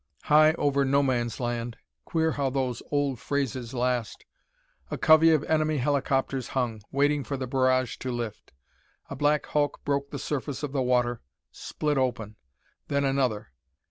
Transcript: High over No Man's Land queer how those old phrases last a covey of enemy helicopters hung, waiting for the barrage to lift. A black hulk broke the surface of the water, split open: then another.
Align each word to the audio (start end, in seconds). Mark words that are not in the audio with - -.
High 0.23 0.53
over 0.53 0.83
No 0.83 1.03
Man's 1.03 1.39
Land 1.39 1.77
queer 2.05 2.31
how 2.31 2.49
those 2.49 2.81
old 2.89 3.19
phrases 3.19 3.71
last 3.75 4.25
a 4.89 4.97
covey 4.97 5.29
of 5.29 5.43
enemy 5.43 5.77
helicopters 5.77 6.47
hung, 6.57 6.81
waiting 6.91 7.23
for 7.23 7.37
the 7.37 7.45
barrage 7.45 7.97
to 7.97 8.11
lift. 8.11 8.51
A 9.11 9.15
black 9.15 9.45
hulk 9.45 9.83
broke 9.85 10.09
the 10.09 10.17
surface 10.17 10.63
of 10.63 10.71
the 10.71 10.81
water, 10.81 11.21
split 11.51 11.99
open: 11.99 12.35
then 12.87 13.03
another. 13.05 13.49